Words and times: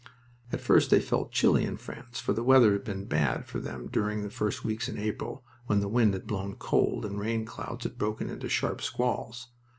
At 0.51 0.61
first 0.61 0.89
they 0.89 0.99
felt 0.99 1.31
chilly 1.31 1.63
in 1.63 1.77
France, 1.77 2.19
for 2.19 2.33
the 2.33 2.41
weather 2.43 2.71
had 2.71 2.83
been 2.83 3.05
bad 3.05 3.45
for 3.45 3.59
them 3.59 3.85
during 3.85 4.23
the 4.23 4.31
first 4.31 4.63
weeks 4.65 4.89
in 4.89 4.97
April, 4.97 5.45
when 5.67 5.79
the 5.79 5.87
wind 5.87 6.15
had 6.15 6.25
blown 6.25 6.55
cold 6.55 7.05
and 7.05 7.19
rain 7.19 7.45
clouds 7.45 7.83
had 7.83 7.99
broken 7.99 8.27
into 8.27 8.49
sharp 8.49 8.81
squalls. 8.81 9.49